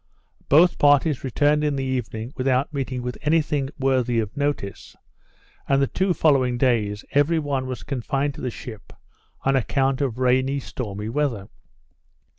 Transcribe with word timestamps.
Both 0.49 0.79
parties 0.79 1.23
returned 1.23 1.63
in 1.63 1.75
the 1.75 1.83
evening 1.83 2.33
without 2.35 2.73
meeting 2.73 3.03
with 3.03 3.19
any 3.21 3.39
thing 3.39 3.69
worthy 3.77 4.17
of 4.19 4.35
notice; 4.35 4.95
and 5.69 5.79
the 5.79 5.85
two 5.85 6.15
following 6.15 6.57
days, 6.57 7.05
every 7.11 7.37
one 7.37 7.67
was 7.67 7.83
confined 7.83 8.33
to 8.33 8.41
the 8.41 8.49
ship 8.49 8.93
on 9.45 9.55
account 9.55 10.01
of 10.01 10.17
rainy 10.17 10.59
stormy 10.59 11.07
weather. 11.07 11.49